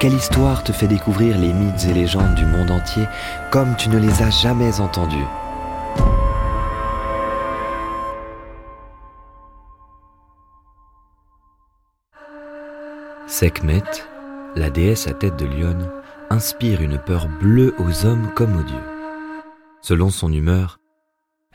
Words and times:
Quelle 0.00 0.14
histoire 0.14 0.62
te 0.62 0.70
fait 0.70 0.86
découvrir 0.86 1.36
les 1.36 1.52
mythes 1.52 1.86
et 1.86 1.92
légendes 1.92 2.36
du 2.36 2.46
monde 2.46 2.70
entier 2.70 3.04
comme 3.50 3.74
tu 3.74 3.88
ne 3.88 3.98
les 3.98 4.22
as 4.22 4.30
jamais 4.30 4.80
entendus 4.80 5.16
Sekhmet, 13.26 13.82
la 14.54 14.70
déesse 14.70 15.08
à 15.08 15.14
tête 15.14 15.36
de 15.36 15.46
lionne, 15.46 15.90
inspire 16.30 16.80
une 16.80 16.98
peur 16.98 17.26
bleue 17.26 17.74
aux 17.78 18.06
hommes 18.06 18.30
comme 18.36 18.56
aux 18.56 18.62
dieux. 18.62 18.76
Selon 19.82 20.10
son 20.10 20.32
humeur, 20.32 20.78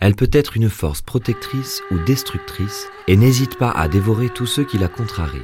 elle 0.01 0.15
peut 0.15 0.29
être 0.33 0.57
une 0.57 0.69
force 0.69 1.01
protectrice 1.01 1.81
ou 1.91 1.97
destructrice 1.99 2.89
et 3.07 3.15
n'hésite 3.15 3.57
pas 3.57 3.71
à 3.71 3.87
dévorer 3.87 4.27
tous 4.27 4.47
ceux 4.47 4.65
qui 4.65 4.77
la 4.77 4.89
contrarient. 4.89 5.39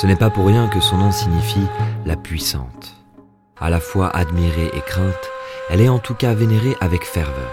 Ce 0.00 0.06
n'est 0.06 0.16
pas 0.16 0.30
pour 0.30 0.46
rien 0.46 0.68
que 0.68 0.78
son 0.78 0.98
nom 0.98 1.10
signifie 1.10 1.66
la 2.06 2.16
puissante. 2.16 2.96
À 3.58 3.68
la 3.68 3.80
fois 3.80 4.08
admirée 4.16 4.70
et 4.72 4.80
crainte, 4.80 5.30
elle 5.70 5.80
est 5.80 5.88
en 5.88 5.98
tout 5.98 6.14
cas 6.14 6.34
vénérée 6.34 6.76
avec 6.80 7.04
ferveur. 7.04 7.50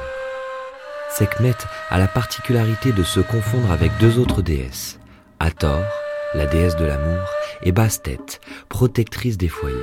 Sekhmet 1.10 1.56
a 1.90 1.98
la 1.98 2.08
particularité 2.08 2.92
de 2.92 3.02
se 3.02 3.20
confondre 3.20 3.72
avec 3.72 3.92
deux 4.00 4.20
autres 4.20 4.44
déesses, 4.44 5.00
Hathor, 5.40 5.82
la 6.36 6.46
déesse 6.46 6.76
de 6.76 6.86
l'amour, 6.86 7.24
et 7.64 7.72
Bastet, 7.72 8.40
protectrice 8.70 9.38
des 9.38 9.48
foyers. 9.48 9.76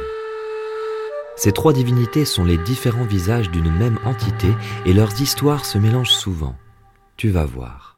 Ces 1.34 1.50
trois 1.50 1.72
divinités 1.72 2.24
sont 2.24 2.44
les 2.44 2.58
différents 2.58 3.06
visages 3.06 3.50
d'une 3.50 3.72
même 3.72 3.98
entité 4.04 4.48
et 4.86 4.92
leurs 4.92 5.20
histoires 5.20 5.64
se 5.64 5.78
mélangent 5.78 6.10
souvent. 6.10 6.54
Tu 7.16 7.30
vas 7.30 7.44
voir. 7.44 7.91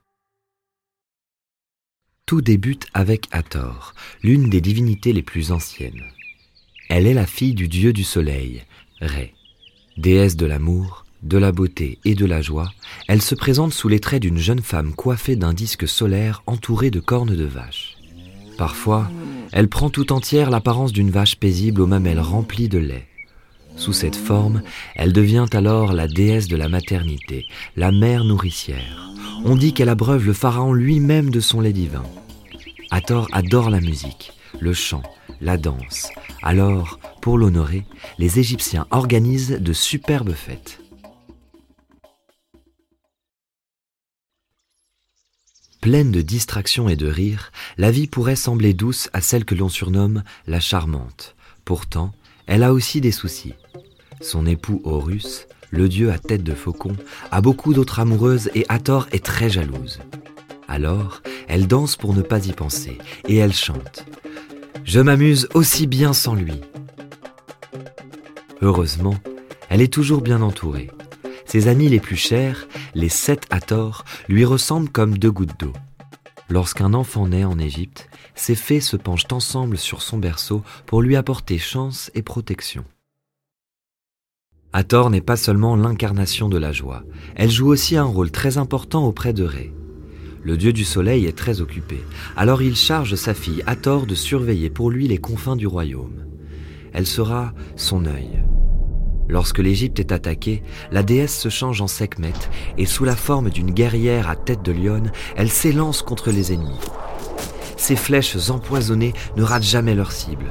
Tout 2.27 2.41
débute 2.41 2.87
avec 2.95 3.29
Hathor, 3.33 3.93
l'une 4.23 4.49
des 4.49 4.63
divinités 4.63 5.13
les 5.13 5.23
plus 5.23 5.53
anciennes. 5.53 6.05
Elle 6.89 7.07
est 7.07 7.13
la 7.13 7.27
fille 7.27 7.53
du 7.53 7.69
dieu 7.69 7.93
du 7.93 8.03
soleil, 8.03 8.63
Ré. 9.03 9.35
Déesse 9.99 10.35
de 10.35 10.47
l'amour, 10.47 11.05
de 11.23 11.37
la 11.37 11.53
beauté 11.53 11.99
et 12.07 12.15
de 12.15 12.25
la 12.25 12.41
joie, 12.41 12.73
elle 13.09 13.21
se 13.21 13.35
présente 13.35 13.75
sous 13.75 13.89
les 13.89 14.01
traits 14.01 14.23
d'une 14.23 14.39
jeune 14.39 14.63
femme 14.63 14.95
coiffée 14.95 15.37
d'un 15.37 15.53
disque 15.53 15.87
solaire 15.87 16.43
entouré 16.47 16.91
de 16.91 16.99
cornes 16.99 17.37
de 17.37 17.45
vache. 17.45 17.99
Parfois, 18.57 19.11
elle 19.53 19.69
prend 19.69 19.91
tout 19.91 20.11
entière 20.11 20.49
l'apparence 20.49 20.95
d'une 20.95 21.11
vache 21.11 21.37
paisible 21.37 21.83
aux 21.83 21.87
mamelles 21.87 22.21
remplies 22.21 22.71
de 22.71 22.79
lait. 22.79 23.07
Sous 23.77 23.93
cette 23.93 24.17
forme, 24.17 24.63
elle 24.95 25.13
devient 25.13 25.47
alors 25.53 25.93
la 25.93 26.09
déesse 26.09 26.49
de 26.49 26.57
la 26.57 26.69
maternité, 26.69 27.47
la 27.77 27.93
mère 27.93 28.25
nourricière. 28.25 29.11
On 29.45 29.57
dit 29.57 29.75
qu'elle 29.75 29.89
abreuve 29.89 30.27
le 30.27 30.33
pharaon 30.33 30.73
lui-même 30.73 31.31
de 31.31 31.41
son 31.41 31.61
lait 31.61 31.73
divin. 31.73 32.05
Hathor 32.91 33.29
adore 33.33 33.71
la 33.71 33.81
musique, 33.81 34.33
le 34.61 34.73
chant, 34.73 35.03
la 35.41 35.57
danse. 35.57 36.09
Alors, 36.43 36.99
pour 37.21 37.37
l'honorer, 37.37 37.85
les 38.19 38.39
Égyptiens 38.39 38.87
organisent 38.91 39.59
de 39.61 39.73
superbes 39.73 40.35
fêtes. 40.35 40.81
Pleine 45.81 46.13
de 46.13 46.23
distractions 46.23 46.89
et 46.89 46.97
de 46.97 47.07
rires, 47.07 47.53
la 47.77 47.91
vie 47.91 48.07
pourrait 48.07 48.37
sembler 48.37 48.73
douce 48.73 49.11
à 49.13 49.21
celle 49.21 49.45
que 49.45 49.55
l'on 49.55 49.69
surnomme 49.69 50.23
la 50.47 50.61
charmante. 50.61 51.37
Pourtant, 51.67 52.15
elle 52.47 52.63
a 52.63 52.73
aussi 52.73 53.03
des 53.03 53.13
soucis. 53.13 53.55
Son 54.21 54.47
époux 54.47 54.81
Horus, 54.85 55.47
le 55.71 55.89
dieu 55.89 56.13
à 56.13 56.19
tête 56.19 56.43
de 56.45 56.55
faucon, 56.55 56.97
a 57.31 57.41
beaucoup 57.41 57.75
d'autres 57.75 58.01
amoureuses 58.01 58.51
et 58.55 58.65
Hathor 58.69 59.09
est 59.13 59.25
très 59.25 59.51
jalouse. 59.51 60.01
Alors, 60.69 61.23
elle 61.49 61.67
danse 61.67 61.97
pour 61.97 62.15
ne 62.15 62.23
pas 62.23 62.47
y 62.47 62.53
penser 62.53 62.99
et 63.29 63.37
elle 63.37 63.53
chante. 63.53 64.07
Je 64.85 65.01
m'amuse 65.01 65.49
aussi 65.55 65.87
bien 65.87 66.13
sans 66.13 66.35
lui. 66.35 66.61
Heureusement, 68.63 69.17
elle 69.69 69.83
est 69.83 69.93
toujours 69.93 70.21
bien 70.21 70.43
entourée. 70.43 70.91
Ses 71.47 71.69
amis 71.69 71.89
les 71.89 72.01
plus 72.01 72.17
chers, 72.17 72.67
les 72.95 73.09
sept 73.09 73.47
Hathor, 73.51 74.05
lui 74.29 74.45
ressemblent 74.45 74.91
comme 74.91 75.19
deux 75.19 75.33
gouttes 75.33 75.59
d'eau. 75.59 75.73
Lorsqu'un 76.49 76.95
enfant 76.95 77.29
naît 77.29 77.45
en 77.45 77.59
Égypte, 77.59 78.09
ses 78.35 78.55
fées 78.55 78.81
se 78.81 78.97
penchent 78.97 79.33
ensemble 79.33 79.79
sur 79.79 80.03
son 80.03 80.19
berceau 80.19 80.63
pour 80.87 81.03
lui 81.03 81.17
apporter 81.17 81.59
chance 81.59 82.11
et 82.15 82.23
protection. 82.23 82.85
Hathor 84.77 85.09
n'est 85.09 85.21
pas 85.21 85.37
seulement 85.37 85.77
l'incarnation 85.77 86.49
de 86.49 86.59
la 86.59 86.73
joie, 86.73 87.05
elle 87.37 87.49
joue 87.49 87.69
aussi 87.69 87.97
un 87.97 88.03
rôle 88.03 88.33
très 88.33 88.59
important 88.59 89.07
auprès 89.07 89.33
de 89.33 89.45
Ré. 89.45 89.73
Le 90.43 90.57
dieu 90.57 90.73
du 90.73 90.83
soleil 90.83 91.27
est 91.27 91.39
très 91.39 91.61
occupé, 91.61 92.03
alors 92.37 92.61
il 92.61 92.75
charge 92.75 93.15
sa 93.15 93.35
fille 93.35 93.63
Hathor 93.69 94.05
de 94.05 94.17
surveiller 94.17 94.71
pour 94.71 94.91
lui 94.91 95.07
les 95.07 95.19
confins 95.19 95.55
du 95.55 95.69
royaume. 95.69 96.25
Elle 96.93 97.07
sera 97.07 97.53
son 97.77 98.05
œil. 98.05 98.43
Lorsque 99.29 99.61
l'Égypte 99.61 100.01
est 100.01 100.11
attaquée, 100.11 100.65
la 100.91 101.05
déesse 101.05 101.39
se 101.39 101.51
change 101.51 101.81
en 101.81 101.87
Sekhmet 101.87 102.33
et 102.77 102.85
sous 102.85 103.05
la 103.05 103.15
forme 103.15 103.51
d'une 103.51 103.71
guerrière 103.71 104.29
à 104.29 104.35
tête 104.35 104.65
de 104.65 104.73
lionne, 104.73 105.13
elle 105.37 105.51
s'élance 105.51 106.03
contre 106.03 106.33
les 106.33 106.53
ennemis. 106.53 106.81
Ses 107.77 107.95
flèches 107.95 108.51
empoisonnées 108.51 109.15
ne 109.37 109.45
ratent 109.45 109.63
jamais 109.63 109.95
leur 109.95 110.11
cible. 110.11 110.47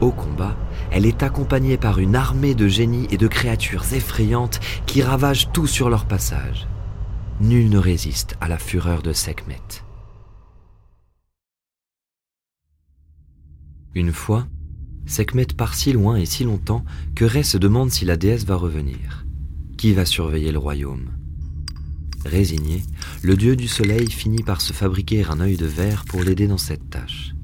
Au 0.00 0.10
combat, 0.10 0.56
elle 0.92 1.06
est 1.06 1.22
accompagnée 1.22 1.78
par 1.78 1.98
une 1.98 2.14
armée 2.14 2.54
de 2.54 2.68
génies 2.68 3.08
et 3.10 3.16
de 3.16 3.26
créatures 3.26 3.94
effrayantes 3.94 4.60
qui 4.84 5.02
ravagent 5.02 5.50
tout 5.50 5.66
sur 5.66 5.88
leur 5.88 6.04
passage. 6.04 6.68
Nul 7.40 7.70
ne 7.70 7.78
résiste 7.78 8.36
à 8.42 8.48
la 8.48 8.58
fureur 8.58 9.02
de 9.02 9.14
Sekhmet. 9.14 9.56
Une 13.94 14.12
fois, 14.12 14.46
Sekhmet 15.06 15.46
part 15.56 15.74
si 15.74 15.92
loin 15.92 16.16
et 16.16 16.26
si 16.26 16.44
longtemps 16.44 16.84
que 17.14 17.24
Ré 17.24 17.42
se 17.42 17.56
demande 17.56 17.90
si 17.90 18.04
la 18.04 18.16
déesse 18.18 18.44
va 18.44 18.56
revenir. 18.56 19.24
Qui 19.78 19.94
va 19.94 20.04
surveiller 20.04 20.52
le 20.52 20.58
royaume? 20.58 21.08
Résigné, 22.26 22.82
le 23.22 23.34
dieu 23.34 23.56
du 23.56 23.66
soleil 23.66 24.10
finit 24.10 24.42
par 24.42 24.60
se 24.60 24.74
fabriquer 24.74 25.24
un 25.24 25.40
œil 25.40 25.56
de 25.56 25.66
verre 25.66 26.04
pour 26.04 26.22
l'aider 26.22 26.46
dans 26.46 26.58
cette 26.58 26.90
tâche. 26.90 27.34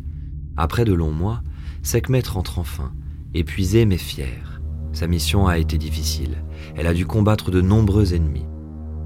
Après 0.57 0.85
de 0.85 0.93
longs 0.93 1.13
mois, 1.13 1.43
Sekhmet 1.83 2.23
rentre 2.29 2.59
enfin, 2.59 2.93
épuisé 3.35 3.85
mais 3.85 3.99
fier. 3.99 4.61
Sa 4.93 5.07
mission 5.07 5.47
a 5.47 5.59
été 5.59 5.79
difficile. 5.79 6.43
Elle 6.77 6.87
a 6.87 6.95
dû 6.95 7.07
combattre 7.07 7.51
de 7.51 7.61
nombreux 7.61 8.15
ennemis. 8.15 8.47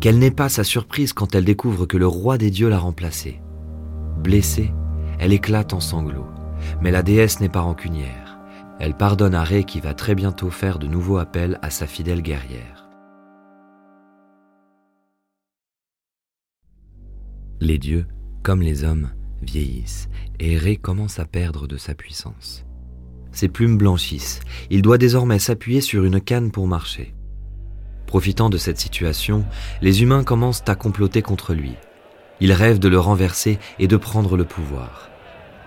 Quelle 0.01 0.19
n'est 0.19 0.31
pas 0.31 0.49
sa 0.49 0.65
surprise 0.65 1.13
quand 1.13 1.35
elle 1.35 1.45
découvre 1.45 1.87
que 1.87 1.97
le 1.97 2.07
roi 2.07 2.39
des 2.39 2.51
dieux 2.51 2.69
l'a 2.69 2.79
remplacée. 2.79 3.41
Blessée, 4.23 4.73
elle 5.19 5.33
éclate 5.33 5.73
en 5.73 5.81
sanglots. 5.81 6.27
Mais 6.81 6.91
la 6.91 7.03
déesse 7.03 7.41
n'est 7.41 7.49
pas 7.49 7.61
rancunière. 7.61 8.39
Elle 8.79 8.97
pardonne 8.97 9.35
à 9.35 9.45
Ré 9.45 9.65
qui 9.65 9.81
va 9.81 9.95
très 9.95 10.15
bientôt 10.15 10.51
faire 10.51 10.79
de 10.79 10.87
nouveaux 10.87 11.19
appels 11.19 11.59
à 11.63 11.71
sa 11.71 11.87
fidèle 11.87 12.23
guerrière. 12.23 12.89
Les 17.61 17.79
dieux, 17.79 18.07
comme 18.43 18.61
les 18.61 18.83
hommes, 18.83 19.11
vieillissent 19.41 20.09
et 20.41 20.57
Ré 20.57 20.77
commence 20.77 21.21
à 21.21 21.25
perdre 21.25 21.69
de 21.69 21.77
sa 21.77 21.95
puissance. 21.95 22.65
Ses 23.33 23.49
plumes 23.49 23.79
blanchissent. 23.79 24.41
Il 24.71 24.83
doit 24.83 24.99
désormais 24.99 25.39
s'appuyer 25.39 25.81
sur 25.81 26.05
une 26.05 26.21
canne 26.21 26.51
pour 26.51 26.67
marcher. 26.67 27.15
Profitant 28.07 28.51
de 28.51 28.59
cette 28.59 28.79
situation, 28.79 29.45
les 29.81 30.03
humains 30.03 30.23
commencent 30.23 30.65
à 30.67 30.75
comploter 30.75 31.23
contre 31.23 31.55
lui. 31.55 31.75
Ils 32.41 32.53
rêvent 32.53 32.79
de 32.79 32.89
le 32.89 32.99
renverser 32.99 33.59
et 33.79 33.89
de 33.89 33.97
prendre 33.97 34.37
le 34.37 34.45
pouvoir. 34.45 35.09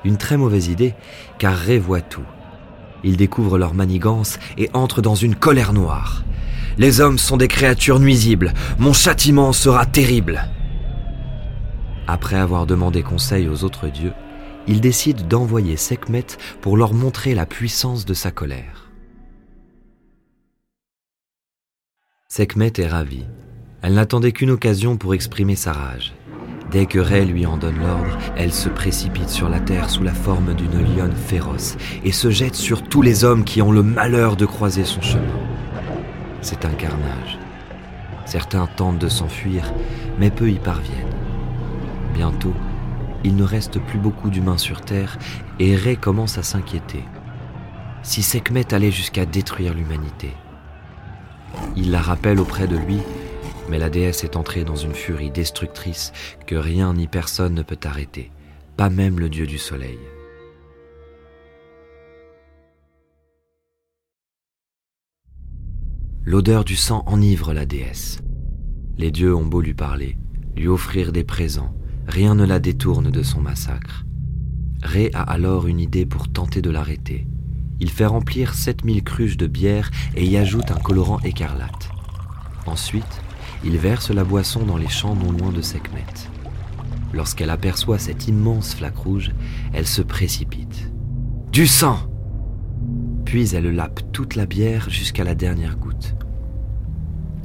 Une 0.03 0.17
très 0.17 0.37
mauvaise 0.37 0.67
idée, 0.67 0.93
car 1.39 1.57
Ré 1.57 1.79
voit 1.79 2.01
tout. 2.01 2.25
Il 3.03 3.17
découvre 3.17 3.57
leur 3.57 3.73
manigance 3.73 4.37
et 4.57 4.69
entre 4.73 5.01
dans 5.01 5.15
une 5.15 5.35
colère 5.35 5.73
noire. 5.73 6.23
Les 6.77 7.01
hommes 7.01 7.17
sont 7.17 7.37
des 7.37 7.47
créatures 7.47 7.99
nuisibles. 7.99 8.53
Mon 8.77 8.93
châtiment 8.93 9.53
sera 9.53 9.85
terrible. 9.85 10.49
Après 12.07 12.35
avoir 12.35 12.67
demandé 12.67 13.01
conseil 13.01 13.47
aux 13.47 13.63
autres 13.63 13.87
dieux, 13.87 14.13
il 14.67 14.81
décide 14.81 15.27
d'envoyer 15.27 15.77
Sekhmet 15.77 16.25
pour 16.61 16.77
leur 16.77 16.93
montrer 16.93 17.35
la 17.35 17.45
puissance 17.45 18.05
de 18.05 18.13
sa 18.13 18.31
colère. 18.31 18.89
Sekhmet 22.27 22.73
est 22.77 22.87
ravie. 22.87 23.25
Elle 23.81 23.93
n'attendait 23.93 24.31
qu'une 24.31 24.49
occasion 24.49 24.97
pour 24.97 25.13
exprimer 25.13 25.55
sa 25.55 25.71
rage. 25.71 26.13
Dès 26.71 26.87
que 26.87 26.99
Ré 26.99 27.23
lui 27.23 27.45
en 27.45 27.57
donne 27.57 27.79
l'ordre, 27.79 28.17
elle 28.35 28.51
se 28.51 28.67
précipite 28.67 29.29
sur 29.29 29.47
la 29.47 29.59
terre 29.59 29.89
sous 29.89 30.03
la 30.03 30.13
forme 30.13 30.55
d'une 30.55 30.95
lionne 30.95 31.15
féroce 31.15 31.77
et 32.03 32.11
se 32.11 32.31
jette 32.31 32.55
sur 32.55 32.81
tous 32.81 33.01
les 33.01 33.23
hommes 33.23 33.43
qui 33.45 33.61
ont 33.61 33.71
le 33.71 33.83
malheur 33.83 34.35
de 34.35 34.45
croiser 34.45 34.83
son 34.83 35.01
chemin. 35.01 35.39
C'est 36.41 36.65
un 36.65 36.73
carnage. 36.73 37.39
Certains 38.25 38.65
tentent 38.65 38.99
de 38.99 39.07
s'enfuir, 39.07 39.71
mais 40.19 40.31
peu 40.31 40.49
y 40.49 40.59
parviennent. 40.59 41.15
Bientôt, 42.13 42.53
il 43.25 43.35
ne 43.35 43.43
reste 43.43 43.79
plus 43.79 43.97
beaucoup 43.97 44.29
d'humains 44.29 44.59
sur 44.59 44.81
Terre 44.81 45.17
et 45.57 45.75
Ré 45.75 45.95
commence 45.95 46.37
à 46.37 46.43
s'inquiéter. 46.43 47.03
Si 48.03 48.21
Sekhmet 48.21 48.71
allait 48.71 48.91
jusqu'à 48.91 49.25
détruire 49.25 49.73
l'humanité 49.73 50.29
Il 51.75 51.89
la 51.89 52.03
rappelle 52.03 52.39
auprès 52.39 52.67
de 52.67 52.77
lui, 52.77 52.99
mais 53.67 53.79
la 53.79 53.89
déesse 53.89 54.23
est 54.23 54.35
entrée 54.35 54.63
dans 54.63 54.75
une 54.75 54.93
furie 54.93 55.31
destructrice 55.31 56.13
que 56.45 56.53
rien 56.53 56.93
ni 56.93 57.07
personne 57.07 57.55
ne 57.55 57.63
peut 57.63 57.79
arrêter, 57.83 58.31
pas 58.77 58.91
même 58.91 59.19
le 59.19 59.27
dieu 59.27 59.47
du 59.47 59.57
soleil. 59.57 59.97
L'odeur 66.23 66.63
du 66.63 66.75
sang 66.75 67.03
enivre 67.07 67.53
la 67.53 67.65
déesse. 67.65 68.19
Les 68.99 69.09
dieux 69.09 69.35
ont 69.35 69.45
beau 69.45 69.61
lui 69.61 69.73
parler, 69.73 70.15
lui 70.55 70.67
offrir 70.67 71.11
des 71.11 71.23
présents, 71.23 71.75
rien 72.07 72.35
ne 72.35 72.45
la 72.45 72.59
détourne 72.59 73.11
de 73.11 73.23
son 73.23 73.41
massacre. 73.41 74.05
Ré 74.81 75.09
a 75.13 75.21
alors 75.21 75.67
une 75.67 75.79
idée 75.79 76.05
pour 76.05 76.29
tenter 76.29 76.61
de 76.61 76.69
l'arrêter. 76.69 77.27
Il 77.79 77.89
fait 77.89 78.05
remplir 78.05 78.53
7000 78.53 79.03
cruches 79.03 79.37
de 79.37 79.47
bière 79.47 79.91
et 80.15 80.25
y 80.25 80.37
ajoute 80.37 80.71
un 80.71 80.79
colorant 80.79 81.19
écarlate. 81.21 81.89
Ensuite, 82.65 83.21
il 83.63 83.77
verse 83.77 84.11
la 84.11 84.23
boisson 84.23 84.63
dans 84.63 84.77
les 84.77 84.87
champs 84.87 85.15
non 85.15 85.31
loin 85.31 85.51
de 85.51 85.61
Sekhmet. 85.61 86.05
Lorsqu'elle 87.13 87.49
aperçoit 87.49 87.99
cette 87.99 88.27
immense 88.27 88.75
flaque 88.75 88.97
rouge, 88.97 89.31
elle 89.73 89.87
se 89.87 90.01
précipite. 90.01 90.91
Du 91.51 91.67
sang 91.67 91.97
Puis 93.25 93.55
elle 93.55 93.73
lape 93.73 94.11
toute 94.11 94.35
la 94.35 94.45
bière 94.45 94.89
jusqu'à 94.89 95.23
la 95.23 95.35
dernière 95.35 95.77
goutte. 95.77 96.15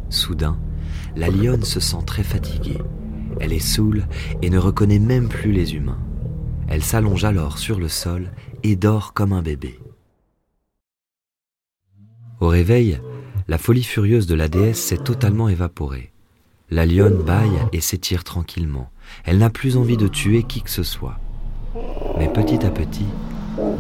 Soudain, 0.08 0.58
la 1.16 1.28
lionne 1.28 1.64
se 1.64 1.80
sent 1.80 2.04
très 2.04 2.24
fatiguée. 2.24 2.78
Elle 3.40 3.52
est 3.52 3.58
saoule 3.58 4.06
et 4.42 4.50
ne 4.50 4.58
reconnaît 4.58 4.98
même 4.98 5.28
plus 5.28 5.52
les 5.52 5.74
humains. 5.74 5.98
Elle 6.68 6.84
s'allonge 6.84 7.24
alors 7.24 7.58
sur 7.58 7.80
le 7.80 7.88
sol 7.88 8.30
et 8.62 8.76
dort 8.76 9.12
comme 9.12 9.32
un 9.32 9.42
bébé. 9.42 9.80
Au 12.40 12.48
réveil, 12.48 13.00
la 13.48 13.58
folie 13.58 13.82
furieuse 13.82 14.26
de 14.26 14.34
la 14.34 14.48
déesse 14.48 14.80
s'est 14.80 14.98
totalement 14.98 15.48
évaporée. 15.48 16.12
La 16.70 16.86
lionne 16.86 17.22
bâille 17.22 17.58
et 17.72 17.80
s'étire 17.80 18.22
tranquillement. 18.22 18.90
Elle 19.24 19.38
n'a 19.38 19.50
plus 19.50 19.76
envie 19.76 19.96
de 19.96 20.06
tuer 20.06 20.44
qui 20.44 20.62
que 20.62 20.70
ce 20.70 20.84
soit. 20.84 21.18
Mais 22.18 22.32
petit 22.32 22.64
à 22.64 22.70
petit, 22.70 23.06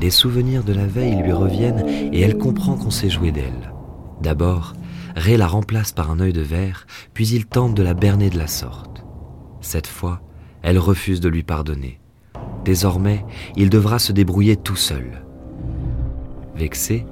des 0.00 0.10
souvenirs 0.10 0.64
de 0.64 0.72
la 0.72 0.86
veille 0.86 1.22
lui 1.22 1.32
reviennent 1.32 1.86
et 1.86 2.20
elle 2.20 2.36
comprend 2.36 2.74
qu'on 2.74 2.90
s'est 2.90 3.10
joué 3.10 3.30
d'elle. 3.30 3.72
D'abord, 4.20 4.74
Ré 5.16 5.36
la 5.36 5.46
remplace 5.46 5.92
par 5.92 6.10
un 6.10 6.20
œil 6.20 6.32
de 6.32 6.40
verre, 6.40 6.86
puis 7.14 7.28
il 7.28 7.46
tente 7.46 7.74
de 7.74 7.82
la 7.82 7.94
berner 7.94 8.30
de 8.30 8.38
la 8.38 8.46
sorte. 8.46 9.04
Cette 9.60 9.86
fois, 9.86 10.20
elle 10.62 10.78
refuse 10.78 11.20
de 11.20 11.28
lui 11.28 11.42
pardonner. 11.42 12.00
Désormais, 12.64 13.24
il 13.56 13.70
devra 13.70 13.98
se 13.98 14.12
débrouiller 14.12 14.56
tout 14.56 14.76
seul. 14.76 15.22
Vexée, 16.54 17.06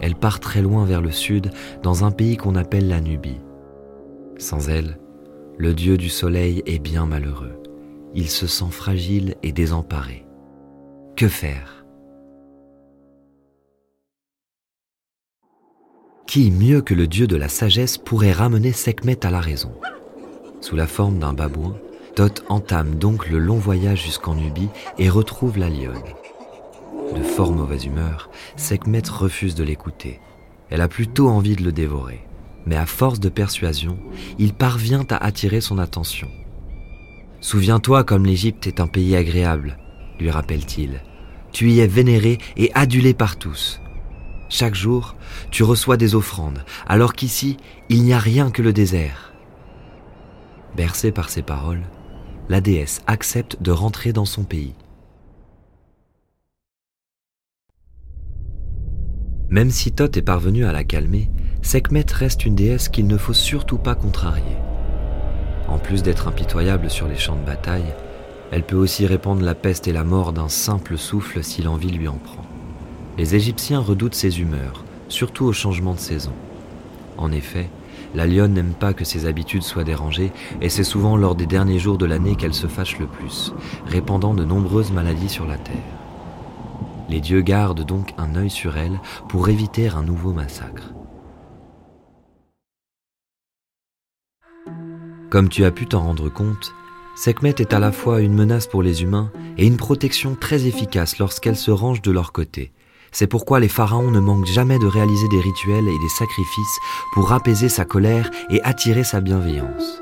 elle 0.00 0.14
part 0.14 0.40
très 0.40 0.62
loin 0.62 0.84
vers 0.84 1.00
le 1.00 1.10
sud, 1.10 1.50
dans 1.82 2.04
un 2.04 2.10
pays 2.10 2.36
qu'on 2.36 2.54
appelle 2.54 2.88
la 2.88 3.00
Nubie. 3.00 3.40
Sans 4.38 4.68
elle, 4.68 4.98
le 5.56 5.74
dieu 5.74 5.96
du 5.96 6.08
soleil 6.08 6.62
est 6.66 6.78
bien 6.78 7.06
malheureux. 7.06 7.60
Il 8.14 8.28
se 8.28 8.46
sent 8.46 8.70
fragile 8.70 9.34
et 9.42 9.52
désemparé. 9.52 10.24
Que 11.16 11.28
faire? 11.28 11.84
Qui 16.28 16.50
mieux 16.50 16.80
que 16.80 16.94
le 16.94 17.06
dieu 17.06 17.26
de 17.26 17.36
la 17.36 17.48
sagesse 17.48 17.98
pourrait 17.98 18.32
ramener 18.32 18.72
Sekhmet 18.72 19.24
à 19.26 19.30
la 19.30 19.40
raison? 19.40 19.72
Sous 20.68 20.76
la 20.76 20.86
forme 20.86 21.18
d'un 21.18 21.32
babouin, 21.32 21.78
Thoth 22.14 22.44
entame 22.50 22.96
donc 22.96 23.30
le 23.30 23.38
long 23.38 23.56
voyage 23.56 24.02
jusqu'en 24.02 24.34
Nubie 24.34 24.68
et 24.98 25.08
retrouve 25.08 25.56
la 25.56 25.70
lionne. 25.70 26.02
De 27.16 27.22
fort 27.22 27.52
mauvaise 27.52 27.86
humeur, 27.86 28.28
Sekhmet 28.56 29.08
refuse 29.10 29.54
de 29.54 29.64
l'écouter. 29.64 30.20
Elle 30.68 30.82
a 30.82 30.88
plutôt 30.88 31.30
envie 31.30 31.56
de 31.56 31.62
le 31.62 31.72
dévorer. 31.72 32.20
Mais 32.66 32.76
à 32.76 32.84
force 32.84 33.18
de 33.18 33.30
persuasion, 33.30 33.98
il 34.38 34.52
parvient 34.52 35.06
à 35.08 35.16
attirer 35.16 35.62
son 35.62 35.78
attention. 35.78 36.28
Souviens-toi 37.40 38.04
comme 38.04 38.26
l'Égypte 38.26 38.66
est 38.66 38.80
un 38.80 38.88
pays 38.88 39.16
agréable, 39.16 39.78
lui 40.20 40.30
rappelle-t-il. 40.30 41.00
Tu 41.50 41.70
y 41.70 41.80
es 41.80 41.86
vénéré 41.86 42.36
et 42.58 42.70
adulé 42.74 43.14
par 43.14 43.38
tous. 43.38 43.80
Chaque 44.50 44.74
jour, 44.74 45.16
tu 45.50 45.62
reçois 45.62 45.96
des 45.96 46.14
offrandes, 46.14 46.62
alors 46.86 47.14
qu'ici, 47.14 47.56
il 47.88 48.02
n'y 48.02 48.12
a 48.12 48.18
rien 48.18 48.50
que 48.50 48.60
le 48.60 48.74
désert. 48.74 49.27
Bercée 50.76 51.12
par 51.12 51.28
ces 51.28 51.42
paroles, 51.42 51.82
la 52.48 52.60
déesse 52.60 53.00
accepte 53.06 53.62
de 53.62 53.70
rentrer 53.70 54.12
dans 54.12 54.24
son 54.24 54.44
pays. 54.44 54.74
Même 59.50 59.70
si 59.70 59.92
Thoth 59.92 60.16
est 60.16 60.22
parvenu 60.22 60.66
à 60.66 60.72
la 60.72 60.84
calmer, 60.84 61.30
Sekhmet 61.62 62.06
reste 62.12 62.44
une 62.44 62.54
déesse 62.54 62.88
qu'il 62.88 63.06
ne 63.06 63.16
faut 63.16 63.32
surtout 63.32 63.78
pas 63.78 63.94
contrarier. 63.94 64.56
En 65.68 65.78
plus 65.78 66.02
d'être 66.02 66.28
impitoyable 66.28 66.90
sur 66.90 67.08
les 67.08 67.16
champs 67.16 67.36
de 67.36 67.44
bataille, 67.44 67.94
elle 68.50 68.64
peut 68.64 68.76
aussi 68.76 69.06
répandre 69.06 69.42
la 69.42 69.54
peste 69.54 69.88
et 69.88 69.92
la 69.92 70.04
mort 70.04 70.32
d'un 70.32 70.48
simple 70.48 70.96
souffle 70.96 71.42
si 71.42 71.62
l'envie 71.62 71.90
lui 71.90 72.08
en 72.08 72.16
prend. 72.16 72.44
Les 73.18 73.34
Égyptiens 73.34 73.80
redoutent 73.80 74.14
ses 74.14 74.40
humeurs, 74.40 74.84
surtout 75.08 75.44
au 75.44 75.52
changement 75.52 75.94
de 75.94 75.98
saison. 75.98 76.32
En 77.16 77.32
effet, 77.32 77.68
la 78.14 78.26
lionne 78.26 78.54
n'aime 78.54 78.74
pas 78.74 78.94
que 78.94 79.04
ses 79.04 79.26
habitudes 79.26 79.62
soient 79.62 79.84
dérangées 79.84 80.32
et 80.60 80.68
c'est 80.68 80.84
souvent 80.84 81.16
lors 81.16 81.34
des 81.34 81.46
derniers 81.46 81.78
jours 81.78 81.98
de 81.98 82.06
l'année 82.06 82.36
qu'elle 82.36 82.54
se 82.54 82.66
fâche 82.66 82.98
le 82.98 83.06
plus, 83.06 83.52
répandant 83.86 84.34
de 84.34 84.44
nombreuses 84.44 84.92
maladies 84.92 85.28
sur 85.28 85.46
la 85.46 85.58
terre. 85.58 85.74
Les 87.08 87.20
dieux 87.20 87.40
gardent 87.40 87.84
donc 87.84 88.12
un 88.18 88.34
œil 88.34 88.50
sur 88.50 88.76
elle 88.76 89.00
pour 89.28 89.48
éviter 89.48 89.88
un 89.88 90.02
nouveau 90.02 90.32
massacre. 90.32 90.92
Comme 95.30 95.48
tu 95.48 95.64
as 95.64 95.70
pu 95.70 95.86
t'en 95.86 96.02
rendre 96.02 96.30
compte, 96.30 96.74
Sekhmet 97.14 97.56
est 97.58 97.74
à 97.74 97.78
la 97.78 97.92
fois 97.92 98.20
une 98.20 98.32
menace 98.32 98.66
pour 98.66 98.82
les 98.82 99.02
humains 99.02 99.30
et 99.58 99.66
une 99.66 99.76
protection 99.76 100.34
très 100.34 100.66
efficace 100.66 101.18
lorsqu'elle 101.18 101.56
se 101.56 101.70
range 101.70 102.00
de 102.00 102.10
leur 102.10 102.32
côté, 102.32 102.72
c'est 103.12 103.26
pourquoi 103.26 103.60
les 103.60 103.68
pharaons 103.68 104.10
ne 104.10 104.20
manquent 104.20 104.46
jamais 104.46 104.78
de 104.78 104.86
réaliser 104.86 105.28
des 105.28 105.40
rituels 105.40 105.88
et 105.88 105.98
des 105.98 106.08
sacrifices 106.08 106.78
pour 107.12 107.32
apaiser 107.32 107.68
sa 107.68 107.84
colère 107.84 108.30
et 108.50 108.62
attirer 108.62 109.04
sa 109.04 109.20
bienveillance. 109.20 110.00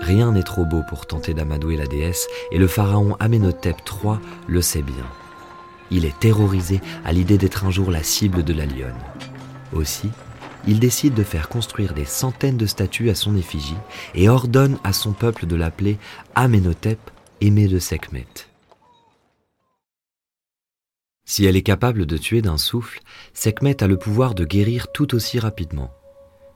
Rien 0.00 0.32
n'est 0.32 0.42
trop 0.42 0.64
beau 0.64 0.82
pour 0.88 1.06
tenter 1.06 1.34
d'amadouer 1.34 1.76
la 1.76 1.86
déesse 1.86 2.28
et 2.52 2.58
le 2.58 2.68
pharaon 2.68 3.16
Amenhotep 3.20 3.76
III 3.86 4.18
le 4.46 4.62
sait 4.62 4.82
bien. 4.82 5.06
Il 5.90 6.04
est 6.04 6.18
terrorisé 6.18 6.80
à 7.04 7.12
l'idée 7.12 7.38
d'être 7.38 7.64
un 7.64 7.70
jour 7.70 7.90
la 7.90 8.02
cible 8.02 8.44
de 8.44 8.52
la 8.52 8.66
lionne. 8.66 8.94
Aussi, 9.72 10.10
il 10.66 10.80
décide 10.80 11.14
de 11.14 11.24
faire 11.24 11.48
construire 11.48 11.94
des 11.94 12.04
centaines 12.04 12.56
de 12.56 12.66
statues 12.66 13.10
à 13.10 13.14
son 13.14 13.36
effigie 13.36 13.76
et 14.14 14.28
ordonne 14.28 14.78
à 14.84 14.92
son 14.92 15.12
peuple 15.12 15.46
de 15.46 15.56
l'appeler 15.56 15.98
Amenhotep, 16.34 16.98
aimé 17.40 17.68
de 17.68 17.78
Sekhmet. 17.78 18.47
Si 21.30 21.44
elle 21.44 21.56
est 21.56 21.62
capable 21.62 22.06
de 22.06 22.16
tuer 22.16 22.40
d'un 22.40 22.56
souffle, 22.56 23.00
Sekhmet 23.34 23.82
a 23.82 23.86
le 23.86 23.98
pouvoir 23.98 24.34
de 24.34 24.46
guérir 24.46 24.90
tout 24.90 25.14
aussi 25.14 25.38
rapidement. 25.38 25.90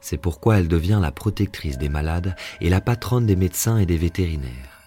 C'est 0.00 0.16
pourquoi 0.16 0.58
elle 0.58 0.66
devient 0.66 0.98
la 1.02 1.12
protectrice 1.12 1.76
des 1.76 1.90
malades 1.90 2.34
et 2.62 2.70
la 2.70 2.80
patronne 2.80 3.26
des 3.26 3.36
médecins 3.36 3.76
et 3.76 3.84
des 3.84 3.98
vétérinaires. 3.98 4.80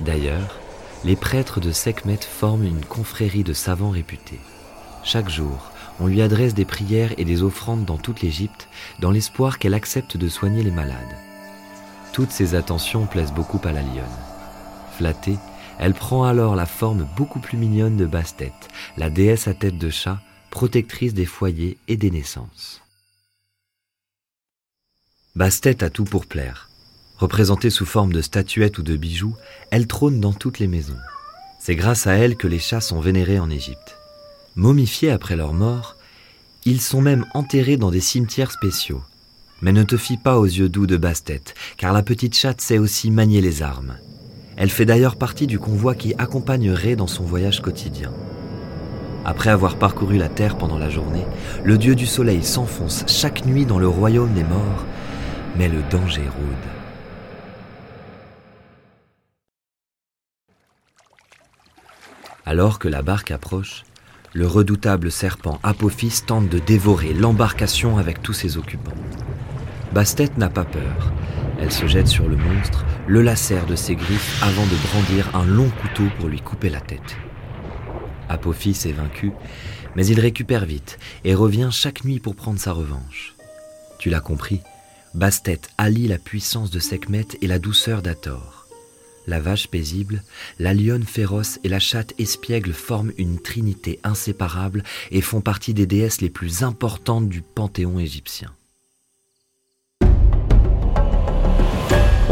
D'ailleurs, 0.00 0.58
les 1.02 1.16
prêtres 1.16 1.60
de 1.60 1.72
Sekhmet 1.72 2.18
forment 2.20 2.66
une 2.66 2.84
confrérie 2.84 3.42
de 3.42 3.54
savants 3.54 3.88
réputés. 3.88 4.38
Chaque 5.02 5.30
jour, 5.30 5.72
on 5.98 6.08
lui 6.08 6.20
adresse 6.20 6.52
des 6.52 6.66
prières 6.66 7.14
et 7.16 7.24
des 7.24 7.42
offrandes 7.42 7.86
dans 7.86 7.96
toute 7.96 8.20
l'Égypte, 8.20 8.68
dans 9.00 9.10
l'espoir 9.10 9.58
qu'elle 9.58 9.72
accepte 9.72 10.18
de 10.18 10.28
soigner 10.28 10.62
les 10.62 10.70
malades. 10.70 11.16
Toutes 12.12 12.32
ces 12.32 12.54
attentions 12.54 13.06
plaisent 13.06 13.32
beaucoup 13.32 13.62
à 13.64 13.72
la 13.72 13.80
lionne. 13.80 14.04
Flattée, 14.98 15.38
elle 15.78 15.94
prend 15.94 16.24
alors 16.24 16.56
la 16.56 16.66
forme 16.66 17.06
beaucoup 17.16 17.40
plus 17.40 17.58
mignonne 17.58 17.96
de 17.96 18.06
Bastet, 18.06 18.52
la 18.96 19.10
déesse 19.10 19.48
à 19.48 19.54
tête 19.54 19.78
de 19.78 19.90
chat, 19.90 20.20
protectrice 20.50 21.14
des 21.14 21.26
foyers 21.26 21.78
et 21.88 21.96
des 21.96 22.10
naissances. 22.10 22.80
Bastet 25.34 25.84
a 25.84 25.90
tout 25.90 26.04
pour 26.04 26.26
plaire. 26.26 26.70
Représentée 27.18 27.70
sous 27.70 27.86
forme 27.86 28.12
de 28.12 28.22
statuettes 28.22 28.78
ou 28.78 28.82
de 28.82 28.96
bijoux, 28.96 29.36
elle 29.70 29.86
trône 29.86 30.20
dans 30.20 30.32
toutes 30.32 30.58
les 30.58 30.66
maisons. 30.66 30.98
C'est 31.60 31.76
grâce 31.76 32.06
à 32.06 32.14
elle 32.14 32.36
que 32.36 32.46
les 32.46 32.58
chats 32.58 32.80
sont 32.80 33.00
vénérés 33.00 33.38
en 33.38 33.50
Égypte. 33.50 33.98
Momifiés 34.54 35.10
après 35.10 35.36
leur 35.36 35.52
mort, 35.52 35.96
ils 36.64 36.80
sont 36.80 37.02
même 37.02 37.26
enterrés 37.34 37.76
dans 37.76 37.90
des 37.90 38.00
cimetières 38.00 38.50
spéciaux. 38.50 39.02
Mais 39.62 39.72
ne 39.72 39.82
te 39.82 39.96
fie 39.96 40.16
pas 40.16 40.38
aux 40.38 40.46
yeux 40.46 40.68
doux 40.68 40.86
de 40.86 40.96
Bastet, 40.96 41.42
car 41.76 41.92
la 41.92 42.02
petite 42.02 42.34
chatte 42.34 42.60
sait 42.60 42.78
aussi 42.78 43.10
manier 43.10 43.40
les 43.40 43.62
armes. 43.62 43.96
Elle 44.56 44.70
fait 44.70 44.86
d'ailleurs 44.86 45.16
partie 45.16 45.46
du 45.46 45.58
convoi 45.58 45.94
qui 45.94 46.14
accompagnerait 46.16 46.96
dans 46.96 47.06
son 47.06 47.24
voyage 47.24 47.60
quotidien. 47.60 48.10
Après 49.24 49.50
avoir 49.50 49.76
parcouru 49.76 50.16
la 50.16 50.28
terre 50.28 50.56
pendant 50.56 50.78
la 50.78 50.88
journée, 50.88 51.26
le 51.64 51.76
dieu 51.76 51.94
du 51.94 52.06
soleil 52.06 52.42
s'enfonce 52.42 53.04
chaque 53.06 53.44
nuit 53.44 53.66
dans 53.66 53.78
le 53.78 53.88
royaume 53.88 54.32
des 54.32 54.44
morts, 54.44 54.86
mais 55.58 55.68
le 55.68 55.82
danger 55.90 56.22
rôde. 56.22 56.76
Alors 62.46 62.78
que 62.78 62.86
la 62.86 63.02
barque 63.02 63.32
approche, 63.32 63.82
le 64.32 64.46
redoutable 64.46 65.10
serpent 65.10 65.58
Apophis 65.64 66.22
tente 66.24 66.48
de 66.48 66.60
dévorer 66.60 67.12
l'embarcation 67.12 67.98
avec 67.98 68.22
tous 68.22 68.34
ses 68.34 68.56
occupants. 68.56 68.92
Bastet 69.92 70.30
n'a 70.36 70.48
pas 70.48 70.64
peur. 70.64 71.12
Elle 71.60 71.72
se 71.72 71.86
jette 71.86 72.08
sur 72.08 72.28
le 72.28 72.36
monstre, 72.36 72.84
le 73.06 73.22
lacère 73.22 73.66
de 73.66 73.76
ses 73.76 73.94
griffes 73.94 74.42
avant 74.42 74.66
de 74.66 74.88
brandir 74.88 75.34
un 75.34 75.44
long 75.44 75.70
couteau 75.80 76.04
pour 76.18 76.28
lui 76.28 76.40
couper 76.40 76.68
la 76.68 76.80
tête. 76.80 77.16
Apophis 78.28 78.78
est 78.86 78.92
vaincu, 78.92 79.32
mais 79.94 80.06
il 80.06 80.20
récupère 80.20 80.66
vite 80.66 80.98
et 81.24 81.34
revient 81.34 81.70
chaque 81.72 82.04
nuit 82.04 82.20
pour 82.20 82.34
prendre 82.34 82.58
sa 82.58 82.72
revanche. 82.72 83.34
Tu 83.98 84.10
l'as 84.10 84.20
compris, 84.20 84.60
Bastet 85.14 85.60
allie 85.78 86.08
la 86.08 86.18
puissance 86.18 86.70
de 86.70 86.78
Sekhmet 86.78 87.26
et 87.40 87.46
la 87.46 87.58
douceur 87.58 88.02
d'Ator 88.02 88.56
la 89.26 89.40
vache 89.40 89.68
paisible, 89.68 90.22
la 90.58 90.74
lionne 90.74 91.04
féroce 91.04 91.58
et 91.64 91.68
la 91.68 91.80
chatte 91.80 92.14
espiègle 92.18 92.72
forment 92.72 93.12
une 93.18 93.40
trinité 93.40 93.98
inséparable 94.04 94.82
et 95.10 95.20
font 95.20 95.40
partie 95.40 95.74
des 95.74 95.86
déesses 95.86 96.20
les 96.20 96.30
plus 96.30 96.62
importantes 96.62 97.28
du 97.28 97.42
panthéon 97.42 97.98
égyptien. 97.98 98.55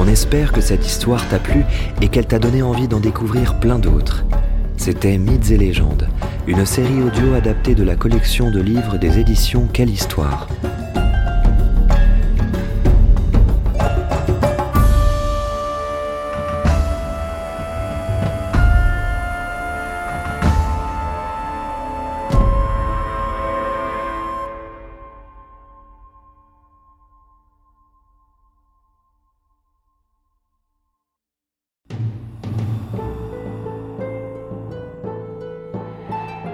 On 0.05 0.09
espère 0.09 0.53
que 0.53 0.61
cette 0.61 0.87
histoire 0.87 1.27
t'a 1.29 1.39
plu 1.39 1.65
et 2.03 2.09
qu'elle 2.09 2.27
t'a 2.27 2.39
donné 2.39 2.61
envie 2.61 2.89
d'en 2.89 3.01
découvrir 3.01 3.59
plein 3.59 3.79
d'autres. 3.79 4.27
C'était 4.77 5.17
Mythes 5.17 5.51
et 5.51 5.57
légendes, 5.57 6.09
une 6.47 6.67
série 6.67 7.01
audio 7.01 7.33
adaptée 7.33 7.75
de 7.75 7.85
la 7.85 7.97
collection 7.97 8.51
de 8.51 8.61
livres 8.61 8.99
des 8.99 9.19
éditions 9.19 9.67
Quelle 9.73 9.89
Histoire. 9.89 10.47